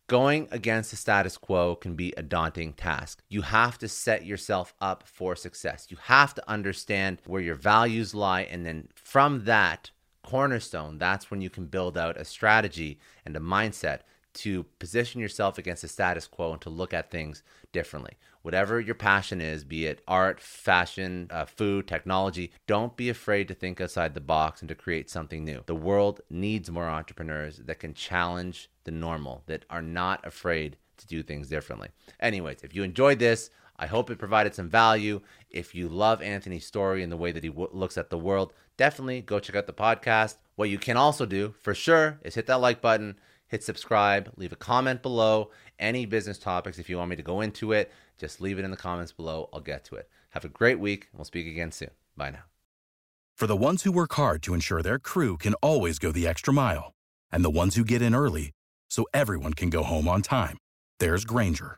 going 0.07 0.47
against 0.51 0.91
the 0.91 0.97
status 0.97 1.37
quo 1.37 1.75
can 1.75 1.95
be 1.95 2.13
a 2.15 2.23
daunting 2.23 2.73
task. 2.73 3.21
You 3.29 3.41
have 3.41 3.77
to 3.79 3.87
set 3.87 4.25
yourself 4.25 4.73
up 4.79 5.03
for 5.05 5.35
success. 5.35 5.87
You 5.89 5.97
have 6.03 6.33
to 6.35 6.49
understand 6.49 7.21
where 7.25 7.41
your 7.41 7.55
values 7.55 8.15
lie. 8.15 8.43
And 8.43 8.65
then 8.65 8.87
from 8.95 9.43
that 9.45 9.91
cornerstone, 10.27 10.97
that's 10.97 11.31
when 11.31 11.39
you 11.39 11.49
can 11.49 11.67
build 11.67 11.97
out 11.97 12.17
a 12.17 12.25
strategy 12.25 12.99
and 13.25 13.33
a 13.37 13.39
mindset 13.39 13.99
to 14.33 14.63
position 14.77 15.21
yourself 15.21 15.57
against 15.57 15.83
the 15.83 15.87
status 15.87 16.27
quo 16.27 16.51
and 16.51 16.61
to 16.61 16.69
look 16.69 16.93
at 16.93 17.09
things 17.09 17.43
differently. 17.71 18.17
Whatever 18.41 18.81
your 18.81 18.93
passion 18.93 19.39
is, 19.39 19.63
be 19.63 19.85
it 19.85 20.01
art, 20.05 20.41
fashion, 20.41 21.27
uh, 21.31 21.45
food, 21.45 21.87
technology, 21.87 22.51
don't 22.67 22.97
be 22.97 23.07
afraid 23.07 23.47
to 23.47 23.53
think 23.53 23.79
outside 23.79 24.13
the 24.13 24.19
box 24.19 24.61
and 24.61 24.67
to 24.67 24.75
create 24.75 25.09
something 25.09 25.45
new. 25.45 25.63
The 25.65 25.75
world 25.75 26.19
needs 26.29 26.69
more 26.69 26.89
entrepreneurs 26.89 27.59
that 27.59 27.79
can 27.79 27.93
challenge 27.93 28.69
the 28.83 28.91
normal, 28.91 29.43
that 29.45 29.63
are 29.69 29.81
not 29.81 30.27
afraid 30.27 30.75
to 30.97 31.07
do 31.07 31.23
things 31.23 31.47
differently. 31.47 31.87
Anyways, 32.19 32.63
if 32.63 32.75
you 32.75 32.83
enjoyed 32.83 33.19
this, 33.19 33.49
I 33.79 33.87
hope 33.87 34.09
it 34.09 34.17
provided 34.19 34.55
some 34.55 34.69
value. 34.69 35.21
If 35.49 35.75
you 35.75 35.87
love 35.87 36.21
Anthony's 36.21 36.65
story 36.65 37.03
and 37.03 37.11
the 37.11 37.17
way 37.17 37.31
that 37.31 37.43
he 37.43 37.49
w- 37.49 37.69
looks 37.71 37.97
at 37.97 38.09
the 38.09 38.17
world, 38.17 38.53
definitely 38.75 39.21
go 39.21 39.39
check 39.39 39.55
out 39.55 39.67
the 39.67 39.73
podcast. 39.73 40.37
What 40.55 40.69
you 40.69 40.79
can 40.79 40.97
also 40.97 41.25
do 41.25 41.53
for 41.61 41.75
sure 41.75 42.19
is 42.23 42.35
hit 42.35 42.47
that 42.47 42.61
like 42.61 42.81
button 42.81 43.17
hit 43.47 43.63
subscribe, 43.63 44.31
leave 44.37 44.51
a 44.51 44.57
comment 44.57 45.01
below. 45.01 45.51
Any 45.79 46.05
business 46.05 46.37
topics, 46.37 46.79
if 46.79 46.89
you 46.89 46.97
want 46.97 47.09
me 47.09 47.15
to 47.15 47.23
go 47.23 47.41
into 47.41 47.71
it, 47.71 47.91
just 48.17 48.41
leave 48.41 48.59
it 48.59 48.65
in 48.65 48.71
the 48.71 48.77
comments 48.77 49.11
below. 49.11 49.49
I'll 49.53 49.61
get 49.61 49.85
to 49.85 49.95
it. 49.95 50.09
Have 50.31 50.45
a 50.45 50.49
great 50.49 50.79
week. 50.79 51.07
and 51.11 51.19
We'll 51.19 51.25
speak 51.25 51.47
again 51.47 51.71
soon. 51.71 51.91
Bye 52.15 52.31
now. 52.31 52.43
For 53.35 53.47
the 53.47 53.55
ones 53.55 53.83
who 53.83 53.91
work 53.91 54.13
hard 54.13 54.41
to 54.43 54.53
ensure 54.53 54.81
their 54.81 54.99
crew 54.99 55.37
can 55.37 55.53
always 55.55 55.99
go 55.99 56.11
the 56.11 56.27
extra 56.27 56.53
mile, 56.53 56.93
and 57.31 57.45
the 57.45 57.51
ones 57.51 57.75
who 57.75 57.83
get 57.83 58.01
in 58.01 58.15
early 58.15 58.51
so 58.89 59.05
everyone 59.13 59.53
can 59.53 59.69
go 59.69 59.83
home 59.83 60.07
on 60.07 60.23
time, 60.23 60.57
there's 60.99 61.23
Grainger, 61.23 61.77